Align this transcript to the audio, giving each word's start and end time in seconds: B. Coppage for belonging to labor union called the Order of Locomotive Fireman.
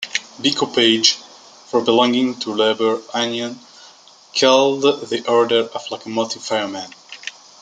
B. 0.41 0.51
Coppage 0.51 1.17
for 1.67 1.79
belonging 1.83 2.39
to 2.39 2.51
labor 2.55 3.03
union 3.13 3.59
called 4.35 4.81
the 4.81 5.23
Order 5.29 5.65
of 5.75 5.91
Locomotive 5.91 6.41
Fireman. 6.43 6.89